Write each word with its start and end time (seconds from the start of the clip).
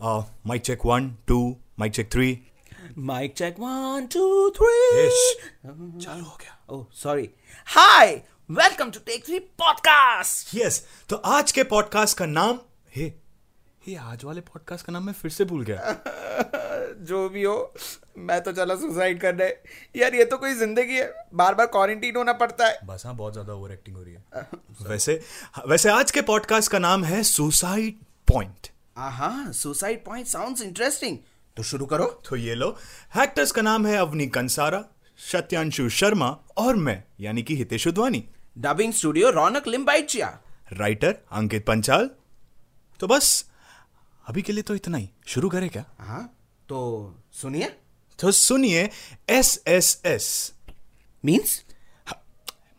Uh, 0.00 0.24
mic 0.44 0.62
check 0.62 0.84
one, 0.84 1.16
two, 1.26 1.56
mic 1.78 1.92
check 1.94 2.10
three. 2.10 2.42
Mic 2.94 3.34
check 3.34 3.58
one, 3.58 4.08
two, 4.08 4.52
three. 4.56 5.06
चालू 5.64 6.24
हो 6.24 6.36
गया। 6.40 6.56
Oh, 6.68 6.80
sorry. 7.02 7.30
Hi, 7.66 8.22
welcome 8.50 8.90
to 8.96 9.00
Take 9.06 9.24
Three 9.24 9.40
Podcast. 9.62 10.54
Yes 10.54 10.82
तो 11.08 11.16
आज 11.16 11.52
के 11.52 11.64
podcast 11.64 12.18
का 12.18 12.26
नाम 12.26 12.58
हे 12.96 13.12
हे 13.86 13.94
आज 13.94 14.24
वाले 14.24 14.40
पॉडकास्ट 14.40 14.86
का 14.86 14.92
नाम 14.92 15.06
मैं 15.06 15.12
फिर 15.12 15.30
से 15.30 15.44
भूल 15.44 15.64
गया। 15.64 15.96
जो 17.08 17.28
भी 17.28 17.42
हो 17.42 17.56
मैं 18.18 18.40
तो 18.42 18.52
चला 18.52 18.74
सुसाइड 18.74 19.20
करने। 19.20 19.48
यार 19.96 20.14
ये 20.14 20.24
तो 20.24 20.38
कोई 20.38 20.54
ज़िंदगी 20.54 20.96
है। 20.96 21.10
बार 21.34 21.54
बार 21.54 21.66
क्वारंटीन 21.66 22.16
होना 22.16 22.32
पड़ता 22.44 22.66
है। 22.66 22.78
बस 22.84 23.06
हाँ 23.06 23.16
बहुत 23.16 23.32
ज़्यादा 23.32 23.54
ओवर 23.54 23.72
एक्टिंग 23.72 23.96
हो 23.96 24.02
रही 24.02 24.14
है। 24.14 24.48
वैसे 24.90 25.20
वैसे 25.66 25.90
आज 25.90 26.10
के 26.10 26.22
पॉडकास्ट 26.22 26.70
का 26.70 26.78
नाम 26.78 27.04
है 27.04 27.22
सुसाइड 27.22 28.00
पॉइंट 28.32 28.70
हाँ 28.96 29.52
सुसाइड 29.52 30.04
पॉइंट 30.04 30.26
साउंड्स 30.26 30.62
इंटरेस्टिंग 30.62 31.18
तो 31.56 31.62
शुरू 31.62 31.86
करो। 31.86 32.04
तो 32.28 32.36
ये 32.36 32.54
लो। 32.54 32.68
एक्टर्स 33.16 33.52
का 33.52 33.62
नाम 33.62 33.86
है 33.86 33.96
अवनी 33.96 34.26
कंसारा 34.26 34.84
सत्यांशु 35.20 35.88
शर्मा 35.88 36.28
और 36.56 36.76
मैं 36.76 37.02
यानी 37.20 37.42
कि 37.42 37.56
Hitesh 37.56 37.86
Udwani 37.86 38.24
dubbing 38.58 38.92
studio 38.92 39.30
Raunak 39.30 39.68
Limbachiya 39.68 40.28
writer 40.72 41.14
Ankit 41.32 41.66
Panchal. 41.66 42.10
तो 43.00 43.06
बस 43.06 43.44
अभी 44.28 44.42
के 44.42 44.52
लिए 44.52 44.62
तो 44.62 44.74
इतना 44.74 44.98
ही। 44.98 45.10
शुरू 45.26 45.48
करें 45.48 45.68
क्या? 45.70 45.84
हाँ 45.98 46.24
तो 46.68 47.14
सुनिए। 47.32 47.72
तो 48.18 48.30
सुनिए 48.32 48.88
एस 49.28 49.62
एस 49.66 50.00
एस 50.06 50.52
मीन्स 51.24 51.62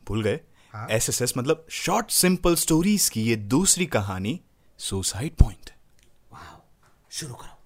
भूल 0.08 0.23
गए। 0.23 0.39
एस 0.73 1.09
एस 1.09 1.22
एस 1.22 1.34
मतलब 1.38 1.66
शॉर्ट 1.72 2.11
सिंपल 2.11 2.55
स्टोरीज 2.55 3.09
की 3.09 3.23
ये 3.23 3.36
दूसरी 3.36 3.86
कहानी 3.86 4.39
सुसाइड 4.81 5.36
पॉइंट 5.36 5.66
शुरू 7.11 7.35
करो। 7.35 7.56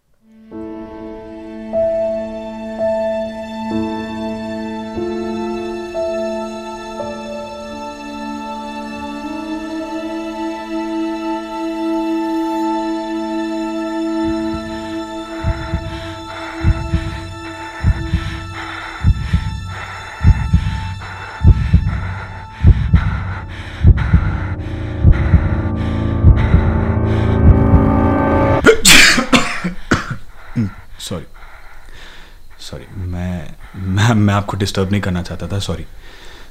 मैं 34.28 34.34
आपको 34.34 34.58
डिस्टर्ब 34.58 34.92
नहीं 34.92 35.02
करना 35.02 35.24
चाहता 35.24 35.48
था 35.48 35.60
सॉरी 35.60 35.86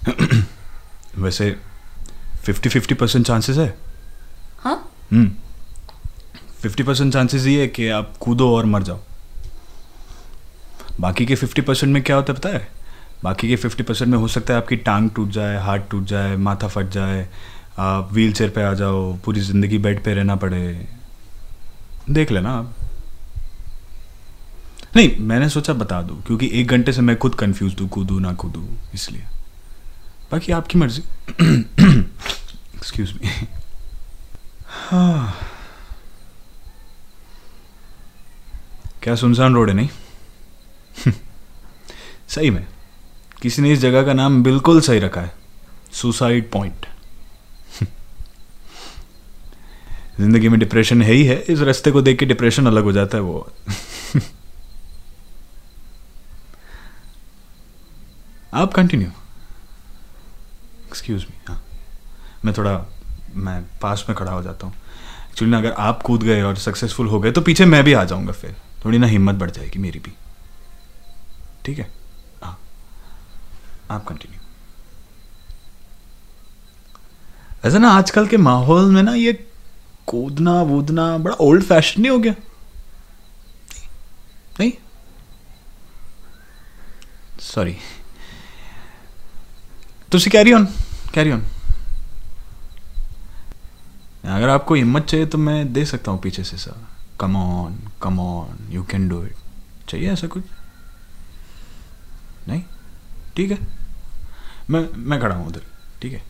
वैसे 1.19 1.57
फिफ्टी 2.45 2.69
फिफ्टी 2.69 2.95
परसेंट 2.95 3.27
चांसेस 3.27 3.57
है? 3.57 3.79
हाँ 4.61 4.93
फिफ्टी 6.63 6.83
परसेंट 6.83 7.13
चांसेस 7.13 7.47
ये 7.47 7.61
है 7.61 7.69
कि 7.69 7.89
आप 7.89 8.15
कूदो 8.21 8.57
और 8.57 8.65
मर 8.65 8.83
जाओ. 8.83 8.99
बाकी 11.01 11.27
के 11.27 11.35
फिफ्टी 11.35 11.63
परसेंट 11.63 11.93
में 11.93 12.03
क्या 12.03 12.17
होता 12.17 12.33
है 12.33 12.39
पता 12.39 12.49
है? 12.49 12.69
बाकी 13.25 13.49
के 13.49 13.57
फिफ्टी 13.57 13.83
परसेंट 13.83 14.11
में 14.11 14.19
हो 14.19 14.29
सकता 14.29 14.55
है 14.55 14.61
आपकी 14.61 14.77
टांग 14.77 15.11
टूट 15.11 15.29
जाए 15.29 15.57
हाथ 15.57 15.79
टूट 15.91 16.05
जाए 16.05 16.37
माथा 16.37 16.69
फट 16.69 16.89
जाए 16.89 17.29
आप 17.79 18.13
व्हील 18.13 18.33
चेयर 18.33 18.51
पे 18.51 18.63
आ 18.63 18.73
जाओ 18.75 19.13
पूरी 19.15 19.41
ज़िंदगी 19.41 19.79
बेड 19.79 20.05
पे 20.05 20.15
रहना 20.15 20.37
पड़े. 20.37 20.89
देख 22.11 22.31
लेना 22.31 22.51
आप. 22.51 22.75
नहीं, 24.93 25.19
मैंने 25.19 25.49
सोचा 25.49 25.73
बता 25.73 26.01
दूँ, 26.03 26.23
क्योंकि 26.23 26.51
एक 26.53 26.69
घंटे 26.69 26.93
से 26.93 27.01
मैं 27.03 27.17
खुद 27.19 27.35
कंफ्यूज 27.35 27.77
हूँ 27.81 27.89
कूदू 27.89 28.19
ना 28.19 28.33
कूदू 28.35 28.67
इसलिए। 28.95 29.23
बाकी 30.33 30.53
आपकी 30.53 30.79
मर्ज़ी। 30.79 31.03
एक्सक्यूज 32.77 33.13
मी 33.13 33.29
हाँ। 34.69 35.35
क्या 39.03 39.15
सुनसान 39.15 39.55
रोड 39.55 39.69
है, 39.69 39.75
नहीं? 39.75 39.89
सही 42.29 42.51
में। 42.51 42.67
किसी 43.43 43.63
ने 43.63 43.73
इस 43.73 43.79
जगह 43.79 44.03
का 44.03 44.13
नाम 44.13 44.43
बिल्कुल 44.43 44.81
सही 44.81 44.99
रखा 44.99 45.21
है। 45.21 45.33
सुसाइड 45.93 46.51
पॉइंट 46.51 46.87
ज़िंदगी 50.21 50.49
में 50.49 50.59
डिप्रेशन 50.61 51.03
है 51.03 51.13
ही 51.13 51.25
है, 51.25 51.39
इस 51.41 51.61
रास्ते 51.61 51.91
को 51.91 52.03
देख 52.03 52.19
के 52.19 52.27
डिप्रेशन 52.27 52.67
अलग 52.67 52.85
हो 52.85 52.93
जाता 52.93 53.19
है, 53.19 53.23
वो। 53.23 53.53
आप 58.61 58.75
कंटिन्यू 58.75 59.09
एक्सक्यूज 60.87 61.27
मी 61.31 61.37
हाँ. 61.49 61.63
मैं 62.45 62.55
थोड़ा, 62.57 62.87
मैं 63.35 63.63
पास 63.83 64.05
में 64.09 64.17
खड़ा 64.19 64.33
हो 64.33 64.43
जाता 64.43 64.67
हूँ. 64.67 64.75
एक्चुअली 65.31 65.51
ना 65.51 65.59
अगर 65.59 65.73
आप 65.73 66.03
कूद 66.03 66.23
गए 66.23 66.43
और 66.43 66.57
सक्सेसफुल 66.57 67.07
हो 67.07 67.21
गए 67.21 67.33
तो 67.33 67.41
पीछे 67.41 67.65
मैं 67.65 67.85
भी 67.85 67.93
आ 67.93 68.05
जाऊँगा 68.05 68.33
फिर. 68.33 68.57
थोड़ी 68.85 68.99
ना 68.99 69.07
हिम्मत 69.07 69.35
बढ़ 69.35 69.51
जाएगी 69.51 69.79
मेरी 69.79 69.99
भी. 69.99 70.13
ठीक 71.65 71.79
है? 71.79 71.91
हाँ. 72.43 72.59
आप 73.91 74.07
कंटिन्यू 74.07 74.39
ऐसा 77.65 77.79
ना 77.79 77.91
आजकल 77.91 78.27
के 78.27 78.37
माहौल 78.37 78.91
में 78.91 79.03
ना 79.03 79.15
ये 79.15 79.33
कूदना, 80.07 80.63
वूदना 80.63 81.17
बड़ा 81.19 81.35
ओल्ड 81.35 81.65
फ़ैशन 81.65 82.01
नहीं 82.01 82.11
हो 82.11 82.19
गया? 82.19 82.35
नहीं? 84.61 84.73
सॉरी 87.41 87.77
तुसी 90.13 90.31
कैरी 90.31 90.53
ऑन 90.53 90.69
कैरी 91.15 91.33
ऑन 91.33 91.43
अगर 94.25 94.49
आपको 94.49 94.75
हिम्मत 94.75 95.05
चाहिए 95.05 95.27
तो 95.27 95.39
मैं 95.39 95.73
दे 95.73 95.85
सकता 95.85 96.11
हूँ 96.11 96.21
पीछे 96.21 96.45
से 96.45 96.57
sir 96.57 96.87
come 97.21 97.37
on 97.37 97.79
come 98.03 98.21
on 98.21 98.59
you 98.71 98.83
can 98.83 99.09
do 99.09 99.25
it 99.25 99.35
चाहिए 99.89 100.13
ऐसा 100.13 100.27
कुछ? 100.27 100.45
नहीं? 102.49 102.63
ठीक 103.37 103.51
है. 103.51 103.59
मैं 104.71 104.89
मैं 104.97 105.21
खड़ा 105.21 105.35
हूँ 105.35 105.47
उधर. 105.47 105.63
ठीक 106.03 106.13
है. 106.13 106.23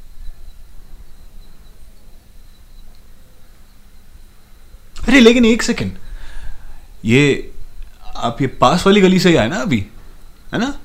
अरे, 5.09 5.21
लेकिन 5.21 5.45
एक 5.45 5.63
सेकंड 5.63 5.93
ये, 7.05 7.53
आप 8.17 8.41
ये 8.41 8.47
पास 8.47 8.87
वाली 8.87 9.01
गली 9.01 9.19
से 9.19 9.29
ही 9.29 9.37
आए 9.37 9.49
ना 9.49 9.57
अभी? 9.57 9.87
है 10.53 10.59
ना? 10.59 10.81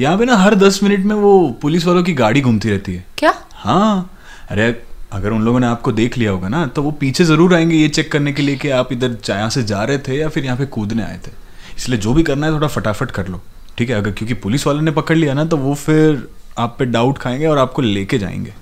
यहाँ 0.00 0.18
पे 0.18 0.24
ना 0.24 0.36
हर 0.36 0.54
दस 0.54 0.82
मिनट 0.82 1.04
में 1.04 1.14
वो 1.14 1.58
पुलिस 1.62 1.84
वालों 1.86 2.02
की 2.02 2.12
गाड़ी 2.14 2.40
घूमती 2.40 2.70
रहती 2.70 2.94
है। 2.94 3.04
क्या? 3.18 3.34
हाँ। 3.54 4.10
अरे 4.50 4.70
अगर 5.12 5.30
उन 5.30 5.42
लोगों 5.42 5.60
ने 5.60 5.66
आपको 5.66 5.92
देख 5.92 6.16
लिया 6.18 6.30
होगा 6.30 6.48
ना 6.48 6.66
तो 6.66 6.82
वो 6.82 6.90
पीछे 6.90 7.24
ज़रूर 7.24 7.54
आएँगे 7.54 7.76
ये 7.76 7.88
चेक 7.88 8.10
करने 8.12 8.32
के 8.32 8.42
लिए 8.42 8.56
कि 8.56 8.68
आप 8.70 8.92
इधर 8.92 9.16
यहाँ 9.28 9.48
से 9.50 9.62
जा 9.62 9.82
रहे 9.84 9.98
थे 9.98 10.16
या 10.16 10.28
फिर 10.28 10.44
यहाँ 10.44 10.56
पे 10.58 10.66
कूदने 10.66 11.02
आए 11.02 11.18
थे। 11.26 11.30
इसलिए 11.76 11.98
जो 11.98 12.12
भी 12.14 12.22
करना 12.22 12.46
है 12.46 12.52
थोड़ा 12.52 12.68
फटाफट 12.68 13.10
कर 13.10 13.28
लो। 13.28 13.40
ठीक 13.78 13.90
है? 13.90 13.96
अगर 13.96 14.10
क्योंकि 14.10 14.34
पुलिस 14.36 14.66
वालों 14.66 14.82
ने 14.82 14.90
पकड़ 14.90 15.16
लिया 15.16 15.34
ना 15.34 15.44
तो 15.44 15.56
वो 15.56 15.74
फिर 15.74 16.28
आप 16.58 16.76
पे 16.78 16.84
डाउट 16.86 17.18
खाएँगे 17.18 17.46
और 17.46 17.58
आपको 17.58 17.82
लेके 17.82 18.18
जाएँगे। 18.18 18.54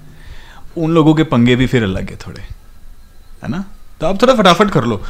उन 0.77 0.91
लोगों 0.91 1.15
के 1.15 1.23
पंगे 1.25 1.57
भी 1.57 1.67
फिर 1.67 1.83
अलग 1.83 2.11
है 2.11 2.17
थोड़े। 2.27 2.43
है 2.43 3.49
ना? 3.49 3.65
तो 4.01 4.07
आप 4.07 4.23
थोड़ा 4.23 4.35
फटाफट 4.35 4.71
कर 4.71 4.85
लो। 4.85 5.03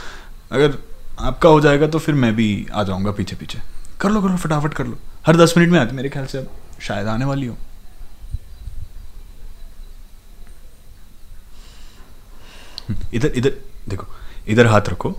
अगर 0.53 0.79
आपका 1.21 1.49
हो 1.49 1.61
जाएगा 1.61 1.87
तो 1.87 1.99
फिर 1.99 2.15
मैं 2.15 2.35
भी 2.37 2.67
आ 2.73 2.83
जाऊँगा 2.83 3.11
पीछे 3.13 3.37
पीछे 3.37 3.59
कर 4.01 4.11
लो 4.11 4.21
कर 4.23 4.29
लो, 4.29 4.37
फटाफट 4.37 4.75
कर 4.75 4.87
लो। 4.87 4.99
हर 5.27 5.37
दस 5.37 5.55
मिनट 5.57 5.73
में 5.73 5.79
आती, 5.79 5.97
मेरे 5.97 6.09
ख्याल 6.09 6.27
से 6.27 6.39
अब 6.39 6.51
शायद 6.83 7.07
आने 7.07 7.25
वाली 7.25 7.47
हो। 7.47 7.57
इधर 13.15 13.33
इधर, 13.37 13.53
देखो, 13.89 14.07
इधर 14.49 14.67
हाथ 14.67 14.89
रखो। 14.89 15.15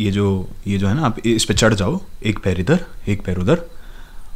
ये 0.00 0.10
जो 0.10 0.48
ये 0.66 0.78
जो 0.78 0.88
है 0.88 0.94
ना, 0.94 1.06
आप 1.06 1.18
इस 1.26 1.44
पे 1.44 1.54
चढ़ 1.54 1.74
जाओ, 1.74 2.00
एक 2.22 2.38
पैर 2.44 2.60
इधर, 2.60 2.84
एक 3.08 3.24
पैर 3.24 3.38
उधर, 3.38 3.60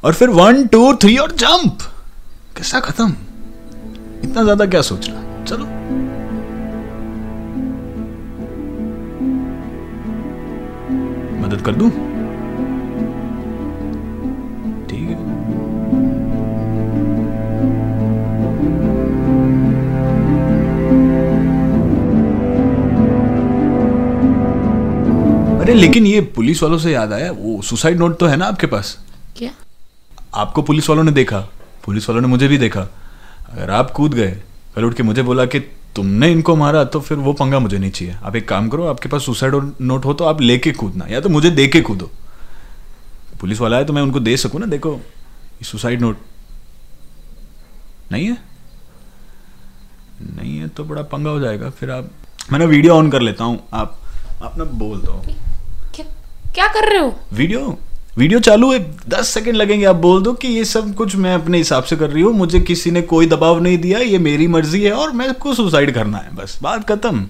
और 0.05 0.15
फिर 0.15 0.31
वन 0.31 0.67
टू 0.67 0.93
थ्री 0.95 1.17
और 1.17 1.33
जंप 1.35 1.79
कैसा 2.57 2.81
खत्म? 2.81 3.11
इतना 4.25 4.43
ज़्यादा 4.43 4.67
क्या 4.67 4.83
सोचना 4.83 5.45
चलो। 5.45 5.65
मदद 11.43 11.63
कर 11.67 11.75
दूँ? 11.75 11.91
अरे 25.69 25.77
लेकिन 25.77 26.07
ये 26.07 26.21
पुलिस 26.33 26.63
वालों 26.63 26.77
से 26.79 26.93
याद 26.93 27.13
आया 27.13 27.31
वो 27.31 27.61
सुसाइड 27.63 27.99
नोट 27.99 28.17
तो 28.19 28.27
है 28.27 28.37
ना 28.37 28.47
आपके 28.47 28.67
पास? 28.67 28.97
क्या? 29.37 29.51
आपको 30.35 30.63
पुलिस 30.63 30.89
वालों 30.89 31.03
ने 31.05 31.13
देखा 31.13 31.41
पुलिस 31.85 32.09
वालों 32.09 32.21
ने 32.23 32.29
मुझे 32.29 32.47
भी 32.49 32.59
देखा। 32.59 32.81
अगर 33.49 33.71
आप 33.71 33.91
कूद 33.91 34.15
गए 34.15 34.31
कल 34.77 34.85
उठ 34.85 34.95
के 34.95 35.03
मुझे 35.03 35.23
बोला 35.23 35.45
कि 35.47 35.59
तुमने 35.97 36.31
इनको 36.33 36.55
मारा 36.57 36.85
तो 36.85 37.01
फिर 37.01 37.19
वो 37.19 37.33
पंगा 37.33 37.59
मुझे 37.59 37.79
नहीं 37.79 37.91
चाहिए। 37.91 38.15
आप 38.15 38.37
एक 38.37 38.49
काम 38.49 38.69
करो 38.69 38.87
आपके 38.87 39.09
पास 39.09 39.25
सुसाइड 39.25 39.55
नोट 39.81 40.05
हो 40.05 40.15
तो 40.15 40.25
आप 40.25 40.41
लेके 40.41 40.73
कूदना 40.73 41.07
या 41.11 41.21
तो 41.21 41.29
मुझे 41.29 41.51
दे 41.51 41.67
के 41.67 41.81
कूदो। 41.81 42.11
पुलिस 43.41 43.61
वाला 43.61 43.77
है 43.77 43.85
तो 43.85 43.93
मैं 43.93 44.03
उनको 44.03 44.21
दे 44.21 44.37
सकूँ 44.37 44.61
ना? 44.61 44.67
देखो 44.67 44.95
ये 44.95 45.65
सुसाइड 45.65 46.01
नोट 46.01 46.19
नहीं 48.13 48.27
है? 48.27 48.37
नहीं 50.37 50.57
है 50.59 50.69
तो 50.69 50.85
बड़ा 50.85 51.03
पंगा 51.13 51.31
हो 51.31 51.41
जाएगा। 51.41 51.71
फिर 51.71 51.91
आप 51.91 52.11
मैं 52.53 52.59
ना 52.59 52.65
वीडियो 52.67 52.95
ऑन 52.95 53.11
कर 53.11 53.21
लेता 53.21 53.45
हूँ। 53.45 53.61
आप 53.73 54.01
आप 54.43 54.59
ना 54.59 54.65
बोल 54.65 54.99
दो। 54.99 55.23
क्या 56.59 56.67
कर 56.69 56.89
रहे 56.89 56.99
हो? 56.99 57.13
वीडियो? 57.33 57.61
वीडियो 58.19 58.39
चालू 58.41 58.73
है। 58.73 58.79
दस 59.09 59.29
सेकंड 59.29 59.57
लगेंगे, 59.57 59.85
आप 59.85 59.97
बोल 59.97 60.23
दो 60.23 60.33
कि 60.33 60.49
ये 60.49 60.65
सब 60.65 60.95
कुछ 60.95 61.15
मैं 61.17 61.35
अपने 61.35 61.59
हिसाब 61.59 61.83
से 61.83 61.97
कर 61.97 62.11
रही 62.11 62.23
हूँ। 62.23 62.33
मुझे 62.35 62.61
किसी 62.61 62.91
ने 62.91 63.03
कोई 63.03 63.27
दबाव 63.27 63.61
नहीं 63.61 63.79
दिया, 63.79 63.99
ये 63.99 64.19
मेरी 64.19 64.47
मर्ज़ी 64.47 64.83
है 64.85 64.93
और 64.93 65.13
मैं 65.13 65.33
को 65.35 65.53
सुसाइड 65.55 65.93
करना 65.95 66.19
है। 66.19 66.35
बस, 66.37 66.59
बात 66.63 66.89
खत्म। 66.89 67.27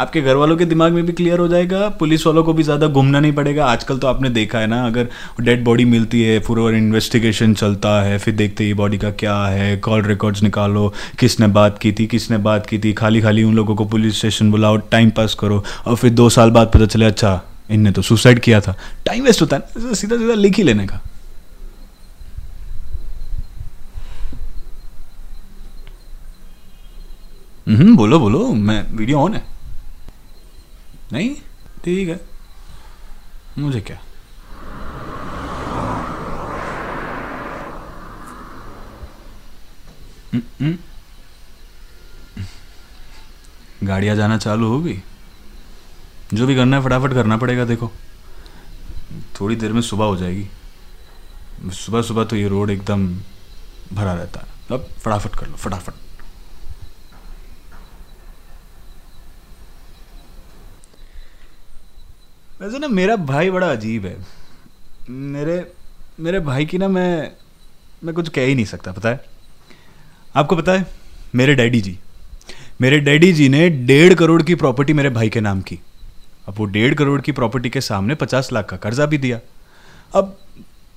आपके 0.00 0.20
घर 0.20 0.36
वालों 0.36 0.56
के 0.56 0.64
दिमाग 0.64 0.92
में 0.92 1.06
भी 1.06 1.12
क्लियर 1.12 1.38
हो 1.38 1.46
जाएगा। 1.48 1.88
पुलिस 1.98 2.26
वालों 2.26 2.42
को 2.44 2.52
भी 2.52 2.62
ज़्यादा 2.62 2.86
घूमना 2.86 3.20
नहीं 3.20 3.32
पड़ेगा। 3.32 3.66
आजकल 3.66 3.98
तो 3.98 4.06
आपने 4.06 4.30
देखा 4.30 4.58
है 4.58 4.66
ना, 4.66 4.84
अगर 4.86 5.08
डेड 5.40 5.64
बॉडी 5.64 5.84
मिलती 5.84 6.22
है 6.22 6.38
पूरा 6.38 6.70
इन्वेस्टिगेशन 6.70 7.54
चलता 7.54 8.00
है, 8.02 8.18
फिर 8.18 8.34
देखते 8.34 8.64
ये 8.64 8.74
बॉडी 8.74 8.98
का 8.98 9.10
क्या 9.10 9.36
है। 9.44 9.76
कॉल 9.76 10.02
रिकॉर्ड्स 10.02 10.42
निकालो। 10.42 10.92
किसने 11.20 11.46
बात 11.46 11.78
की 11.78 11.92
थी, 11.92 12.06
किसने 12.06 12.38
बात 12.38 12.66
की 12.66 12.78
थी। 12.78 12.92
खाली 12.92 13.20
खाली 13.20 13.42
उन 13.42 13.54
लोगों 13.54 13.74
को 13.74 13.84
पुलिस 13.84 14.18
स्टेशन 14.18 14.50
बुलाओ 14.50 14.76
टाइम 14.76 15.10
पास 15.10 15.34
करो। 15.34 15.62
और 15.86 15.96
फिर 15.96 16.10
दो 16.10 16.28
साल 16.28 16.50
बाद 16.50 16.70
पता 16.74 16.86
चले 16.86 17.04
अच्छा 17.04 17.40
इनने 17.72 17.92
तो 17.92 18.02
सुसाइड 18.02 18.40
किया 18.40 18.60
था। 18.60 18.76
टाइम 19.06 19.24
वेस्ट 19.24 19.40
होता 19.40 19.56
है 19.56 19.62
ना 19.62 19.94
सीधा 19.94 20.16
सीधा 20.16 20.34
लिख 20.34 20.56
ही 20.56 20.62
लेने 20.62 20.86
का। 20.86 21.00
हम्म 27.68 27.96
बोलो 27.96 28.18
बोलो 28.20 28.52
मैं 28.52 28.82
वीडियो 28.92 29.18
ऑन 29.18 29.34
है। 29.34 29.44
नहीं? 31.12 31.34
ठीक 31.84 32.08
है। 32.08 32.20
मुझे 33.58 33.80
क्या? 33.80 33.98
हम्म, 40.32 40.42
हम्म। 40.60 40.76
गाड़ियाँ 43.86 44.16
जाना 44.16 44.38
चालू 44.38 44.68
होगी। 44.68 45.02
जो 46.34 46.46
भी 46.46 46.54
करना 46.54 46.76
है, 46.76 46.84
फटाफट 46.84 47.12
करना 47.12 47.36
पड़ेगा, 47.36 47.64
देखो। 47.64 47.92
थोड़ी 49.40 49.56
देर 49.56 49.72
में 49.72 49.80
सुबह 49.80 50.04
हो 50.04 50.16
जाएगी। 50.16 50.48
सुबह 51.70 52.02
सुबह 52.02 52.24
तो 52.24 52.36
ये 52.36 52.48
रोड 52.48 52.70
एकदम 52.70 53.14
भरा 53.92 54.12
रहता 54.12 54.40
है। 54.40 54.46
अब 54.70 54.88
फटाफट 54.98 55.36
कर 55.36 55.46
लो, 55.46 55.56
फटाफट। 55.56 55.92
वैसे 62.62 62.78
ना 62.78 62.88
मेरा 62.88 63.16
भाई 63.16 63.50
बड़ा 63.50 63.70
अजीब 63.72 64.06
है। 64.06 64.26
मेरे 65.10 65.72
मेरे 66.20 66.40
भाई 66.40 66.66
की 66.66 66.78
ना 66.78 66.88
मैं 66.88 67.32
मैं 68.04 68.14
कुछ 68.14 68.28
कह 68.28 68.42
ही 68.42 68.54
नहीं 68.54 68.64
सकता, 68.64 68.92
पता 68.92 69.08
है? 69.08 69.24
आपको 70.36 70.56
पता 70.56 70.72
है, 70.72 70.86
मेरे 71.34 71.54
डैडी 71.54 71.80
जी। 71.80 71.98
मेरे 72.80 73.00
डैडी 73.00 73.32
जी 73.32 73.48
ने 73.48 73.68
डेढ़ 73.70 74.14
करोड़ 74.14 74.42
की 74.42 74.54
प्रॉपर्टी 74.54 74.92
मेरे 74.92 75.10
भाई 75.10 75.28
के 75.28 75.40
नाम 75.40 75.60
की। 75.60 75.78
अब 76.46 76.54
वो 76.58 76.64
डेढ़ 76.66 76.94
करोड़ 76.94 77.20
की 77.20 77.32
प्रॉपर्टी 77.32 77.70
के 77.70 77.80
सामने 77.80 78.14
पचास 78.14 78.52
लाख 78.52 78.68
का 78.68 78.76
कर्जा 78.76 79.06
भी 79.06 79.18
दिया। 79.18 79.40
अब 80.14 80.36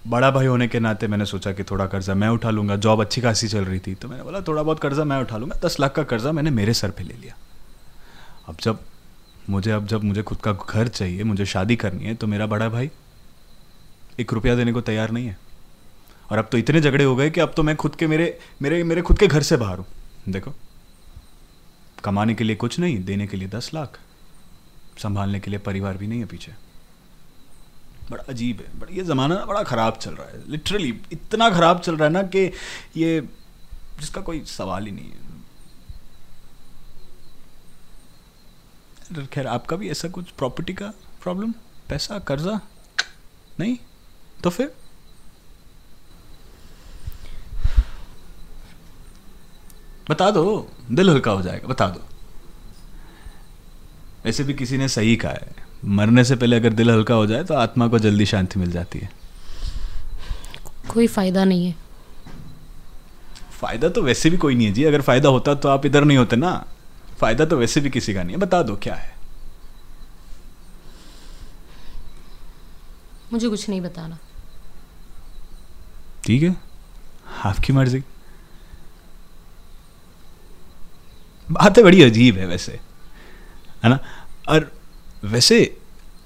बड़ा 0.06 0.30
भाई 0.32 0.46
होने 0.46 0.68
के 0.68 0.80
नाते 0.80 1.08
मैंने 1.08 1.26
सोचा 1.26 1.52
कि 1.52 1.64
थोड़ा 1.64 1.86
कर्जा 1.88 2.14
मैं 2.14 2.28
उठा 2.30 2.50
लूँगा 2.50 2.76
जॉब 2.78 3.02
अच्छी 3.02 3.22
खासी 3.22 3.48
चल 3.48 3.66
रही 3.66 3.80
थी 3.80 3.94
तो 3.96 4.08
मैंने 4.08 4.24
बोला, 4.24 4.42
थोड़ा 4.42 4.64
बहुत 4.64 4.80
कर्जा 4.80 5.04
मैं 5.04 5.18
उठा 5.18 5.38
लूँगा, 5.38 5.60
दस 5.66 5.80
लाख 5.80 5.94
का 5.94 6.04
कर्जा 6.04 6.32
मैंने 6.32 6.50
मेरे 6.52 6.74
सर 6.74 6.90
पे 6.90 7.04
ले 7.04 7.14
लिया। 7.14 7.36
अब 8.48 8.58
जब 8.62 8.80
मुझे, 9.50 9.72
अब 9.72 9.88
जब 9.88 10.04
मुझे 10.04 10.24
खुद 10.24 10.38
का 10.38 10.52
घर 10.54 10.88
चाहिए, 10.88 11.24
मुझे 11.24 11.46
शादी 11.46 11.76
करनी 11.76 12.04
है 12.04 12.16
तो 12.16 12.28
मेरा 12.28 12.46
बड़ा 12.48 12.70
भाई 12.70 12.90
एक 14.20 14.34
रुपया 14.34 14.56
देने 14.56 14.74
को 14.74 14.82
तैयार 14.82 15.12
नहीं 15.12 15.28
है। 15.28 15.38
और 16.32 16.38
अब 16.38 16.48
तो 16.52 16.58
इतने 16.58 16.82
झगड़े 16.82 17.04
हो 17.04 17.16
गए 17.16 17.30
कि 17.30 17.42
अब 17.42 17.54
तो 17.58 17.64
मैं 17.64 17.76
खुद 17.76 17.96
के 17.96 18.08
मेरे 18.08 18.38
मेरे 18.62 18.84
मेरे 18.84 19.02
खुद 19.02 19.20
के 19.20 19.28
घर 19.28 19.42
से 19.44 19.58
बाहर 19.58 19.78
हूँ। 19.78 19.86
देखो, 20.30 20.54
कमाने 22.04 22.34
के 22.34 22.44
लिए 22.44 22.56
कुछ 22.56 22.80
नहीं, 22.80 23.04
देने 23.06 23.28
के 23.28 23.38
लिए 23.38 23.48
दस 23.48 23.72
लाख। 23.74 24.00
संभालने 25.06 25.40
के 25.40 25.52
लिए 25.52 25.60
परिवार 25.62 25.98
भी 25.98 26.08
नहीं 26.08 26.20
है 26.20 26.26
पीछे। 26.26 26.52
बड़ा 28.12 28.24
अजीब 28.30 28.62
है, 28.62 28.80
बड़ा, 28.80 28.94
ये 28.96 29.04
ज़माना 29.04 29.36
बड़ा 29.46 29.64
ख़राब 29.64 29.98
चल 29.98 30.16
रहा 30.16 30.28
है। 30.28 30.52
लिटरली 30.52 30.90
इतना 31.12 31.50
ख़राब 31.50 31.80
चल 31.80 31.96
रहा 31.96 32.08
है 32.08 32.14
ना 32.14 32.24
कि 32.24 32.52
ये, 32.98 33.22
जिसका 34.00 34.22
कोई 34.22 34.44
सवाल 34.46 34.86
ही 34.86 34.92
नहीं 34.92 35.12
है। 35.12 35.26
खैर, 39.26 39.48
आपका 39.48 39.76
भी 39.76 39.90
ऐसा 39.90 40.08
कुछ 40.10 40.32
प्रॉपर्टी 40.32 40.74
का 40.74 40.88
प्रॉब्लम 41.24 41.52
पैसा, 41.90 42.20
कर्जा? 42.20 42.60
नहीं? 43.60 43.78
तो 44.44 44.50
फिर? 44.50 44.74
बता 50.10 50.30
दो, 50.32 50.72
दिल 50.92 51.10
हल्का 51.10 51.32
हो 51.32 51.42
जाएगा, 51.42 51.68
बता 51.68 51.88
दो। 51.90 52.02
वैसे 54.26 54.44
भी 54.44 54.54
किसी 54.54 54.78
ने 54.78 54.88
सही 54.88 55.16
कहा 55.16 55.32
है। 55.32 55.56
मरने 55.86 56.24
से 56.24 56.36
पहले 56.36 56.56
अगर 56.56 56.74
दिल 56.74 56.90
हल्का 56.92 57.14
हो 57.14 57.26
जाए 57.26 57.44
तो 57.44 57.54
आत्मा 57.54 57.88
को 57.88 58.00
जल्दी 58.00 58.26
शांति 58.26 58.60
मिल 58.60 58.72
जाती 58.72 59.00
है। 59.00 59.10
कोई 60.90 61.08
फ़ायदा 61.08 61.44
नहीं 61.46 61.66
है। 61.66 61.76
फ़ायदा 63.52 63.90
तो 63.90 64.02
वैसे 64.02 64.30
भी 64.30 64.38
कोई 64.38 64.56
नहीं 64.56 64.68
है 64.68 64.74
जी। 64.74 64.84
अगर 64.84 65.02
फ़ायदा 65.02 65.30
होता 65.30 65.54
तो 65.56 65.70
आप 65.70 65.86
इधर 65.86 66.04
नहीं 66.04 66.18
होते 66.18 66.36
ना। 66.36 66.54
फ़ायदा 67.20 67.46
तो 67.46 67.58
वैसे 67.58 67.82
भी 67.82 67.90
किसी 67.90 68.14
का 68.14 68.24
नहीं 68.24 68.36
है। 68.36 68.42
बता 68.42 68.62
दो 68.64 68.76
क्या 68.76 68.96
है? 68.96 69.14
मुझे 73.34 73.50
कुछ 73.50 73.70
नहीं 73.70 73.82
बताना। 73.82 74.18
ठीक 76.24 76.44
है। 76.44 76.56
आपकी 77.44 77.74
मर्ज़ी। 77.74 78.04
बातें 81.48 81.84
बड़ी 81.84 82.02
अजीब 82.04 82.38
है 82.38 82.46
वैसे। 82.46 82.80
है 83.84 83.90
ना? 83.90 84.00
और 84.50 84.72
वैसे 85.24 85.78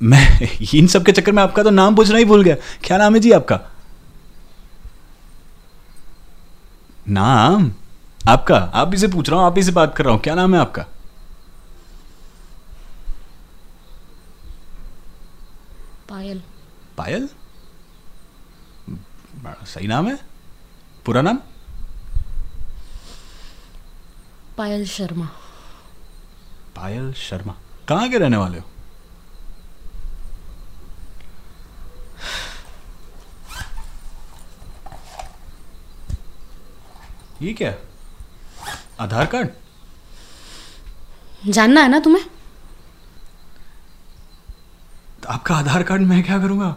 मैं 0.01 0.49
इन 0.75 0.87
सब 0.87 1.05
के 1.05 1.11
चक्कर 1.11 1.31
में 1.31 1.43
आपका 1.43 1.63
तो 1.63 1.69
नाम 1.69 1.95
पूछना 1.95 2.17
ही 2.17 2.25
भूल 2.25 2.43
गया। 2.43 2.55
क्या 2.83 2.97
नाम 2.97 3.13
है 3.13 3.19
जी 3.19 3.31
आपका? 3.31 3.59
नाम? 7.07 7.71
आपका? 8.29 8.57
आप 8.57 8.93
इसे 8.93 9.07
पूछ 9.07 9.29
रहा 9.29 9.39
हूँ 9.39 9.47
आप 9.47 9.57
इसे 9.57 9.71
बात 9.71 9.95
कर 9.97 10.03
रहा 10.03 10.13
हूँ। 10.13 10.21
क्या 10.21 10.35
नाम 10.35 10.55
है 10.55 10.61
आपका? 10.61 10.85
पायल। 16.09 16.41
पायल? 16.97 17.29
सही 19.45 19.87
नाम 19.87 20.07
है। 20.07 20.19
पूरा 21.05 21.21
नाम? 21.21 21.39
पायल 24.57 24.85
शर्मा। 24.85 25.25
पायल 26.75 27.13
शर्मा। 27.13 27.55
कहाँ 27.89 28.09
के 28.09 28.17
रहने 28.17 28.37
वाले 28.37 28.57
हो? 28.57 28.65
ये 37.41 37.53
क्या? 37.53 37.73
आधार 38.99 39.25
कार्ड? 39.25 39.49
जानना 41.47 41.81
है 41.81 41.89
ना 41.89 41.99
तुम्हें? 41.99 42.25
आपका 45.29 45.55
आधार 45.55 45.83
कार्ड 45.83 46.01
मैं 46.01 46.23
क्या 46.23 46.39
करूँगा? 46.39 46.75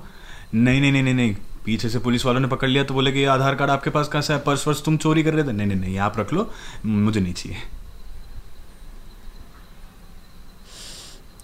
नहीं 0.54 0.80
नहीं 0.80 0.92
नहीं 0.92 1.02
नहीं 1.02 1.14
नहीं। 1.14 1.34
पीछे 1.64 1.88
से 1.88 1.98
पुलिस 1.98 2.24
वालों 2.26 2.40
ने 2.40 2.48
पकड़ 2.48 2.68
लिया 2.68 2.84
तो 2.84 2.94
बोले 2.94 3.12
कि 3.12 3.24
आधार 3.24 3.54
कार्ड 3.54 3.70
आपके 3.70 3.90
पास 3.90 4.08
कहाँ 4.08 4.22
से 4.22 4.32
है 4.32 4.38
पर्स 4.38 4.66
वर्स 4.68 4.82
तुम 4.84 4.96
चोरी 4.96 5.22
कर 5.22 5.34
रहे 5.34 5.44
थे? 5.44 5.52
नहीं 5.52 5.66
नहीं 5.66 5.78
नहीं 5.78 5.98
आप 5.98 6.18
रख 6.18 6.32
लो। 6.32 6.50
मुझे 6.86 7.20
नहीं 7.20 7.34
चाहिए। 7.34 7.62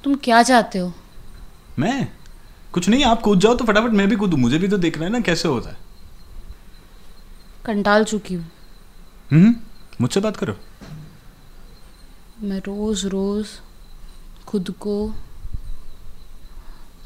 तुम 0.04 0.14
क्या 0.14 0.42
चाहते 0.42 0.78
हो? 0.78 0.92
मैं? 1.78 2.08
कुछ 2.72 2.88
नहीं 2.88 3.04
आप 3.04 3.22
कूद 3.22 3.40
जाओ 3.40 3.54
तो 3.54 3.64
फटाफट 3.64 3.90
मैं 3.90 4.08
भी 4.08 4.16
कूदू। 4.16 4.36
मुझे 4.36 4.58
भी 4.58 4.68
तो 4.68 4.78
देखना 4.78 5.04
है 5.04 5.10
ना 5.10 5.20
कैसे 5.20 5.48
होता 5.48 5.70
है। 5.70 5.76
कंटाल 7.64 8.04
चुकी 8.04 8.34
हूँ। 8.34 8.50
हम्म। 9.32 9.56
मुझसे 10.00 10.20
बात 10.20 10.36
करो। 10.36 10.56
मैं 12.40 12.58
रोज़ 12.58 13.06
रोज़ 13.06 13.46
खुद 14.46 14.74
को 14.80 15.14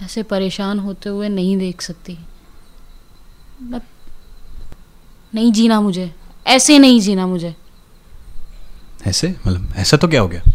ऐसे 0.03 0.23
परेशान 0.23 0.79
होते 0.79 1.09
हुए 1.09 1.29
नहीं 1.29 1.57
देख 1.57 1.81
सकती। 1.81 2.19
मैं 3.63 3.81
नहीं 5.35 5.53
जीना 5.53 5.81
मुझे। 5.81 6.15
ऐसे 6.47 6.79
नहीं 6.79 7.01
जीना 7.01 7.27
मुझे। 7.27 7.57
ऐसे? 9.07 9.37
मतलब 9.47 9.73
ऐसा 9.77 9.97
तो 9.97 10.09
क्या 10.09 10.21
हो 10.21 10.29
गया? 10.29 10.52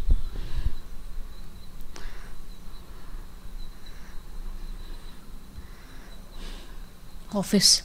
ऑफ़िस 7.38 7.82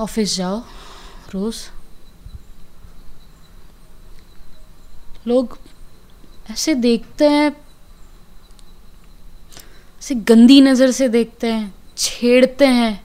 ऑफ़िस 0.00 0.36
जाओ, 0.36 0.58
रोज। 1.30 1.56
लोग 5.26 5.58
ऐसे 6.50 6.74
देखते 6.74 7.28
हैं, 7.28 7.50
ऐसे 10.02 10.14
गंदी 10.14 10.60
नज़र 10.60 10.90
से 10.90 11.08
देखते 11.08 11.52
हैं, 11.52 11.74
छेड़ते 11.96 12.66
हैं। 12.66 13.04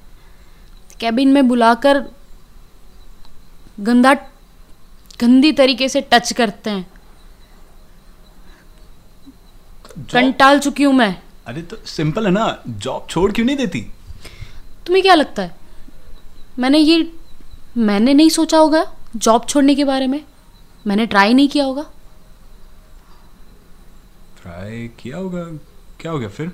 कैबिन 0.99 1.31
में 1.33 1.47
बुलाकर 1.47 2.03
गंदा, 3.79 4.13
गंदी 5.21 5.51
तरीके 5.51 5.89
से 5.89 6.01
टच 6.01 6.33
करते 6.33 6.69
हैं। 6.69 6.90
कंटाल 10.13 10.59
चुकी 10.59 10.83
हूँ 10.83 10.93
मैं। 10.93 11.15
अरे 11.47 11.61
तो 11.61 11.77
सिंपल 11.85 12.25
है 12.25 12.31
ना 12.31 12.63
जॉब 12.67 13.07
छोड़ 13.09 13.31
क्यों 13.31 13.45
नहीं 13.45 13.57
देती? 13.57 13.81
तुम्हें 14.87 15.01
क्या 15.03 15.15
लगता 15.15 15.41
है? 15.41 15.55
मैंने 16.59 16.77
ये 16.77 17.11
मैंने 17.77 18.13
नहीं 18.13 18.29
सोचा 18.29 18.57
होगा 18.57 18.85
जॉब 19.15 19.45
छोड़ने 19.49 19.75
के 19.75 19.83
बारे 19.83 20.07
में? 20.07 20.23
मैंने 20.87 21.05
ट्राई 21.05 21.33
नहीं 21.33 21.47
किया 21.49 21.65
होगा। 21.65 21.83
ट्राई 24.41 24.87
किया 24.99 25.17
होगा 25.17 25.43
क्या 25.99 26.11
हो 26.11 26.19
गया 26.19 26.29
फिर? 26.29 26.51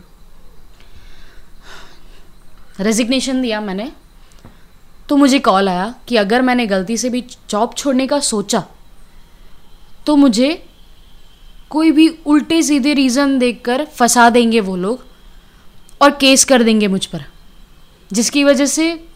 रेजिग्नेशन 2.79 3.41
दिया 3.41 3.61
मैंने। 3.61 3.91
तो 5.09 5.15
मुझे 5.15 5.39
कॉल 5.39 5.69
आया 5.69 5.93
कि 6.07 6.15
अगर 6.15 6.41
मैंने 6.41 6.65
गलती 6.67 6.97
से 6.97 7.09
भी 7.09 7.21
जॉब 7.49 7.73
छोड़ने 7.77 8.07
का 8.07 8.19
सोचा 8.19 8.63
तो 10.05 10.15
मुझे 10.15 10.49
कोई 11.69 11.91
भी 11.91 12.07
उल्टे 12.25 12.63
सीधे 12.63 12.93
रीज़न 12.93 13.39
देखकर 13.39 13.85
फंसा 13.85 14.29
देंगे 14.29 14.59
वो 14.59 14.75
लोग 14.75 15.05
और 16.01 16.11
केस 16.11 16.45
कर 16.45 16.63
देंगे 16.63 16.87
मुझ 16.87 17.05
पर। 17.05 17.25
जिसकी 18.13 18.43
वजह 18.43 18.65
से 18.65 19.07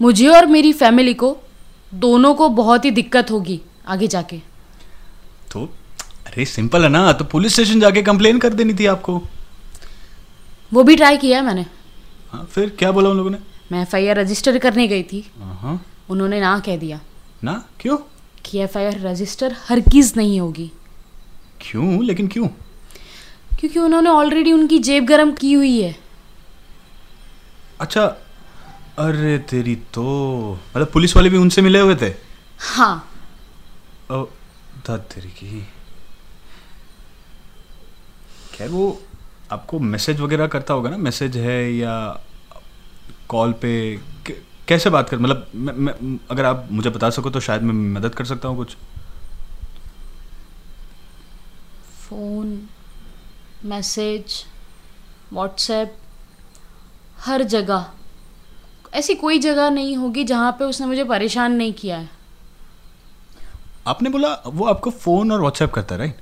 मुझे 0.00 0.28
और 0.28 0.46
मेरी 0.46 0.72
फैमिली 0.72 1.14
को 1.14 1.36
दोनों 1.94 2.34
को 2.34 2.48
बहुत 2.48 2.84
ही 2.84 2.90
दिक्कत 2.90 3.30
होगी 3.30 3.60
आगे 3.88 4.06
जाके। 4.06 4.36
तो 5.52 5.64
अरे 6.26 6.44
सिंपल 6.44 6.82
है 6.82 6.88
ना 6.88 7.12
तो 7.12 7.24
पुलिस 7.24 7.52
स्टेशन 7.52 7.80
जाके 7.80 8.02
कंप्लेन 8.02 8.38
कर 8.38 8.54
देनी 8.54 8.74
थी 8.74 8.86
आपको। 8.86 9.22
वो 10.72 10.82
भी 10.82 10.96
ट्राई 10.96 11.16
किया 11.16 11.38
है 11.38 11.44
मैंने। 11.44 11.66
हाँ 12.32 12.48
फिर 12.52 12.76
क्या 12.78 12.92
बोला 12.92 13.10
उन 13.10 13.16
लोगों 13.16 13.30
ने? 13.30 13.38
मैं 13.72 13.82
एफ़ 13.82 13.96
रजिस्टर 13.96 14.58
करने 14.58 14.88
गई 14.88 15.02
थी। 15.02 15.30
हाँ। 15.38 15.86
उन्होंने 16.08 16.40
ना 16.40 16.58
कह 16.58 16.76
दिया। 16.76 17.00
ना? 17.44 17.64
क्यों? 17.80 17.96
कि 18.44 18.58
एफ़ 18.58 18.78
रजिस्टर 18.78 19.56
हरगिज़ 19.68 20.12
नहीं 20.16 20.40
होगी। 20.40 20.70
क्यों? 21.60 22.04
लेकिन 22.04 22.28
क्यों? 22.28 22.48
क्योंकि 23.58 23.78
उन्होंने 23.78 24.10
ऑलरेडी 24.10 24.52
उनकी 24.52 24.78
जेब 24.78 25.04
गरम 25.06 25.32
की 25.32 25.52
हुई 25.52 25.80
है। 25.80 25.94
अच्छा 27.80 28.04
अरे 28.98 29.38
तेरी 29.50 29.74
तो 29.94 30.02
मतलब 30.68 30.90
पुलिस 30.92 31.16
वाले 31.16 31.30
भी 31.30 31.36
उनसे 31.36 31.62
मिले 31.62 31.80
हुए 31.80 31.94
थे? 31.94 32.12
हाँ। 32.58 33.08
ओ 34.10 34.24
तेरी 34.88 35.28
की। 35.30 35.60
खैर 38.54 38.68
वो 38.68 38.84
आपको 39.52 39.78
मैसेज 39.78 40.20
वगैरह 40.20 40.46
करता 40.46 40.74
होगा 40.74 40.90
ना? 40.90 40.96
मैसेज 40.96 41.36
है 41.36 41.72
या 41.72 41.96
कॉल 43.28 43.52
पे? 43.52 43.72
कैसे 44.68 44.90
बात 44.90 45.08
कर 45.08 45.18
मतलब 45.18 46.18
अगर 46.30 46.44
आप 46.44 46.68
मुझे 46.70 46.90
बता 46.90 47.10
सको 47.10 47.30
तो 47.30 47.40
शायद 47.40 47.62
मैं 47.62 47.74
मदद 47.94 48.14
कर 48.14 48.24
सकता 48.24 48.48
हूँ 48.48 48.56
कुछ। 48.56 48.76
फ़ोन 52.08 52.68
मैसेज 53.64 54.44
व्हाट्सएप 55.32 55.96
हर 57.18 57.42
जगह। 57.44 57.86
ऐसी 58.94 59.14
कोई 59.14 59.38
जगह 59.38 59.70
नहीं 59.70 59.96
होगी 59.96 60.24
जहाँ 60.24 60.52
पे 60.52 60.64
उसने 60.64 60.86
मुझे 60.86 61.04
परेशान 61.04 61.52
नहीं 61.52 61.72
किया 61.72 61.96
है। 61.98 62.10
आपने 63.86 64.10
बोला 64.10 64.32
वो 64.46 64.66
आपको 64.66 64.90
फ़ोन 64.90 65.32
और 65.32 65.40
व्हाट्सएप 65.40 65.72
करता 65.72 65.94
है 65.94 65.98
राइट 65.98 66.20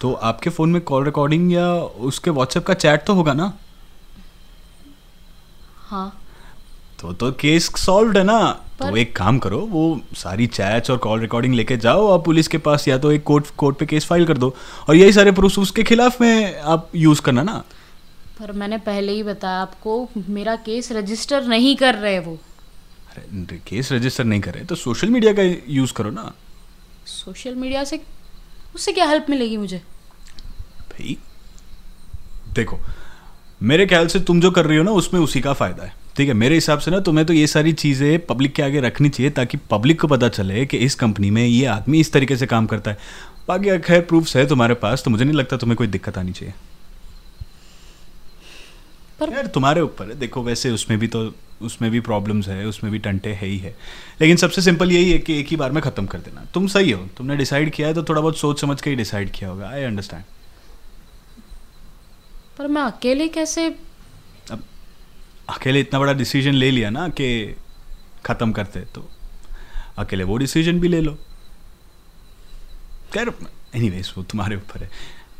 तो 0.00 0.12
आपके 0.12 0.50
फ़ोन 0.50 0.70
में 0.70 0.80
कॉल 0.82 1.04
रिकॉर्डिंग 1.04 1.52
या 1.52 1.72
उसके 2.08 2.30
व्हाट्सएप 2.30 2.66
का 2.66 2.74
चैट 2.74 3.04
तो 3.06 3.14
होगा 3.14 3.32
ना? 3.32 3.52
हाँ। 5.88 6.20
तो 7.00 7.12
तो 7.12 7.30
केस 7.32 7.70
सॉल्व 7.76 8.18
है 8.18 8.24
ना? 8.24 8.38
तो 8.80 8.96
एक 8.96 9.14
काम 9.16 9.38
करो 9.38 9.58
वो 9.70 10.00
सारी 10.16 10.46
चैट्स 10.48 10.90
और 10.90 10.96
कॉल 10.98 11.20
रिकॉर्डिंग 11.20 11.54
लेके 11.54 11.76
जाओ 11.76 12.06
आप 12.08 12.24
पुलिस 12.24 12.48
के 12.48 12.58
पास 12.58 12.86
या 12.88 12.98
तो 12.98 13.12
एक 13.12 13.22
कोर्ट 13.22 13.46
कोर्ट 13.56 13.76
पे 13.78 13.86
केस 13.86 14.06
फ़ाइल 14.06 14.26
कर 14.26 14.38
दो। 14.38 14.54
और 14.88 14.96
यही 14.96 15.12
सारे 15.12 15.32
प्रूफ 15.32 15.58
उसके 15.58 15.82
खिलाफ 15.82 16.20
में 16.20 16.56
आप 16.56 16.90
यूज़ 16.96 17.20
करना 17.22 17.42
ना। 17.42 17.56
पर 18.38 18.52
मैंने 18.52 18.78
पहले 18.80 19.12
ही 19.12 19.22
बताया 19.22 19.60
आपको 19.62 20.08
मेरा 20.28 20.56
केस 20.66 20.92
रजिस्टर 20.92 21.46
नहीं 21.46 21.74
कर 21.76 21.94
रहे 21.94 22.18
वो। 22.18 22.38
अरे 23.10 23.60
केस 23.68 23.92
रजिस्टर 23.92 24.24
नहीं 24.24 24.40
कर 24.40 24.54
रहे 24.54 24.64
तो 24.64 24.74
सोशल 24.76 25.10
मीडिया 25.10 25.32
का 25.32 25.42
यूज़ 25.68 25.92
करो 25.92 26.10
ना। 26.10 26.32
सोशल 27.06 27.54
मीडिया 27.54 27.84
से 27.84 28.00
उससे 28.74 28.92
क्या 28.92 29.06
हेल्प 29.06 29.26
मिलेगी 29.30 29.56
मुझे? 29.56 29.78
भाई 30.90 31.16
देखो 32.54 32.78
मेरे 33.60 33.86
ख्याल 33.86 34.06
से 34.06 34.20
तुम 34.20 34.40
जो 34.40 34.50
कर 34.50 34.66
रही 34.66 34.78
हो 34.78 34.84
ना 34.84 34.90
उसमें 34.92 35.20
उसी 35.20 35.40
का 35.40 35.52
फ़ायदा 35.52 35.84
है। 35.84 35.92
ठीक 36.20 36.28
है 36.28 36.34
मेरे 36.34 36.54
हिसाब 36.54 36.78
से 36.78 36.90
ना 36.90 36.98
तुम्हें 37.00 37.26
तो 37.26 37.32
ये 37.32 37.46
सारी 37.46 37.72
चीज़ें 37.72 38.26
पब्लिक 38.26 38.52
के 38.54 38.62
आगे 38.62 38.80
रखनी 38.80 39.08
चाहिए 39.08 39.30
ताकि 39.30 39.58
पब्लिक 39.70 40.00
को 40.00 40.08
पता 40.08 40.28
चले 40.28 40.64
कि 40.66 40.76
इस 40.78 40.94
कंपनी 40.94 41.30
में 41.30 41.44
ये 41.46 41.64
आदमी 41.66 42.00
इस 42.00 42.12
तरीके 42.12 42.36
से 42.36 42.46
काम 42.46 42.66
करता 42.66 42.90
है। 42.90 42.98
बाकी 43.48 43.78
खैर 43.80 44.00
प्रूफ्स 44.00 44.36
है 44.36 44.46
तुम्हारे 44.46 44.74
पास 44.82 45.04
तो 45.04 45.10
मुझे 45.10 45.24
नहीं 45.24 45.36
लगता 45.36 45.56
तुम्हें 45.56 45.76
कोई 45.76 45.86
दिक्कत 45.86 46.18
आनी 46.18 46.32
चाहिए। 46.32 46.54
पर 49.20 49.32
यार 49.32 49.46
तुम्हारे 49.46 49.80
ऊपर 49.80 50.10
है 50.10 50.18
देखो 50.18 50.42
वैसे 50.42 50.70
उसमें 50.70 50.98
भी 50.98 51.06
तो 51.08 51.24
उसमें 51.62 51.90
भी 51.90 52.00
प्रॉब्लम्स 52.02 52.48
है 52.48 52.66
उसमें 52.66 52.92
भी 52.92 52.98
टंटे 53.00 53.32
है 53.32 53.46
ही 53.46 53.58
है। 53.58 53.76
लेकिन 54.20 54.36
सबसे 54.36 54.62
सिंपल 54.62 54.92
यही 54.92 55.10
है 55.12 55.18
कि 55.18 55.40
एक 55.40 55.48
ही 55.48 55.56
बार 55.56 55.72
में 55.72 55.82
ख़त्म 55.82 56.06
कर 56.06 56.18
देना। 56.20 56.46
तुम 56.54 56.66
सही 56.68 56.90
हो 56.90 57.06
तुमने 57.16 57.36
डिसाइड 57.36 57.72
किया 57.72 57.88
है 57.88 57.94
तो 57.94 58.02
थोड़ा 58.02 58.20
बहुत 58.20 58.38
सोच 58.38 58.60
समझ 58.60 58.80
के 58.80 58.90
ही 58.90 58.96
डिसाइड 58.96 59.30
किया 59.30 59.50
होगा 59.50 59.70
आई 59.70 59.82
अंडरस्टैंड 59.84 60.24
पर 62.58 62.66
मैं 62.68 62.82
अकेले 62.82 63.28
कैसे 63.30 63.68
अकेले 65.50 65.80
इतना 65.80 66.00
बड़ा 66.00 66.12
डिसीज़न 66.12 66.54
ले 66.54 66.70
लिया 66.70 66.90
ना 66.90 67.08
कि 67.10 67.56
ख़त्म 68.26 68.52
करते 68.52 68.80
तो 68.94 69.08
अकेले 69.98 70.24
वो 70.24 70.36
डिसीज़न 70.38 70.80
भी 70.80 70.88
ले 70.88 71.00
लो। 71.00 71.16
खैर 73.12 73.32
एनीवेज 73.76 74.12
वो 74.16 74.22
तुम्हारे 74.22 74.56
ऊपर 74.56 74.82
है। 74.82 74.90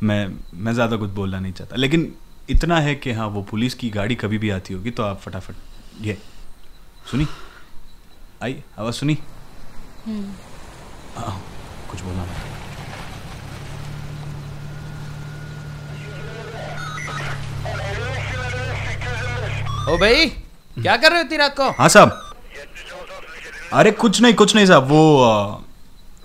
मैं 0.02 0.26
मैं 0.54 0.72
ज़्यादा 0.74 0.96
कुछ 0.96 1.10
बोलना 1.10 1.40
नहीं 1.40 1.52
चाहता। 1.52 1.76
लेकिन 1.76 2.12
इतना 2.50 2.78
है 2.80 2.94
कि 2.94 3.12
हाँ 3.12 3.26
वो 3.28 3.42
पुलिस 3.50 3.74
की 3.74 3.90
गाड़ी 3.90 4.14
कभी 4.14 4.38
भी 4.38 4.50
आती 4.50 4.74
होगी 4.74 4.90
तो 4.90 5.02
आप 5.02 5.20
फटाफट 5.20 6.02
ये 6.02 6.16
सुनी? 7.10 7.26
आई 8.42 8.62
आवाज़ 8.78 8.94
सुनी? 8.94 9.18
हाँ 11.16 11.40
कुछ 11.90 12.00
बोलना 12.00 12.22
मत। 12.22 12.59
ओ 19.88 19.96
भाई 19.98 20.26
क्या 20.76 20.96
कर 20.96 21.10
रहे 21.10 21.18
हो 21.18 21.24
इतनी 21.24 21.36
रात 21.36 21.54
को? 21.56 21.70
हाँ 21.78 21.88
साहब। 21.88 22.26
अरे 23.72 23.90
कुछ 23.92 24.20
नहीं 24.22 24.34
कुछ 24.34 24.54
नहीं 24.54 24.66
साहब 24.66 24.88
वो 24.88 25.64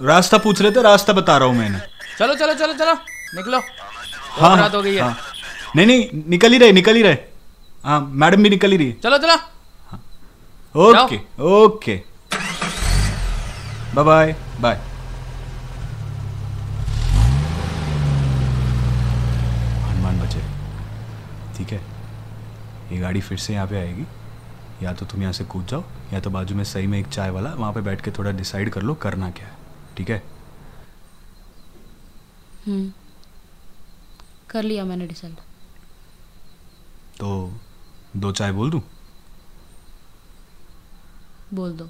रास्ता 0.02 0.38
पूछ 0.38 0.62
रहे 0.62 0.72
थे 0.72 0.82
रास्ता 0.82 1.14
बता 1.14 1.38
रहा 1.38 1.48
हूँ 1.48 1.56
मैंने। 1.58 1.80
चलो 2.20 2.34
चलो 2.36 2.54
चलो 2.54 2.74
चलो 2.74 2.94
निकलो। 3.36 3.60
हाँ 4.40 4.56
रात 4.58 4.76
हो 4.76 4.82
गई 4.82 4.96
है। 4.96 5.02
हाँ। 5.02 5.18
नहीं 5.76 5.86
नहीं 5.88 6.24
निकल 6.30 6.52
ही 6.52 6.58
रहे 6.58 6.72
निकल 6.72 6.96
ही 6.96 7.02
रहे। 7.02 7.18
हाँ 7.84 8.00
मैडम 8.24 8.44
भी 8.44 8.50
निकल 8.50 8.72
ही 8.72 8.78
रही 8.78 8.88
है। 8.88 9.00
चलो 9.04 9.18
चलो। 9.18 9.36
Okay 10.76 11.20
okay. 11.56 11.96
Bye 13.96 14.04
bye 14.06 14.36
bye. 14.62 14.76
Hanuman 19.86 20.20
बचे। 20.22 20.40
ठीक 21.58 21.72
है। 21.74 21.80
ये 22.92 22.98
गाड़ी 23.00 23.22
फिर 23.22 23.38
से 23.38 23.54
यहाँ 23.54 23.68
पे 23.68 23.78
आएगी। 23.80 24.06
या 24.84 24.94
तो 24.94 25.06
तुम 25.06 25.22
यहाँ 25.22 25.34
से 25.34 25.44
कूद 25.46 25.66
जाओ 25.68 25.84
या 26.14 26.20
तो 26.20 26.30
बाजू 26.30 26.56
में 26.56 26.64
सही 26.64 26.88
में 26.88 26.98
एक 27.00 27.08
चाय 27.08 27.30
वाला 27.32 27.54
वहाँ 27.54 27.74
पे 27.74 27.82
बैठ 27.82 28.02
के 28.02 28.12
थोड़ा 28.12 28.32
डिसाइड 28.32 28.70
कर 28.70 28.82
लो 28.82 28.94
करना 29.04 29.30
क्या 29.32 29.48
है 29.48 29.58
ठीक 29.98 30.10
है? 30.10 30.22
हम्म। 32.66 32.92
कर 34.50 34.64
लिया 34.64 34.84
मैंने 34.86 35.08
डिसाइड 35.08 35.36
तो 37.20 37.52
दो 38.16 38.32
चाय 38.32 38.52
बोल 38.52 38.72
दूँ? 38.72 38.82
बोल 41.54 41.74
दो। 41.78 41.90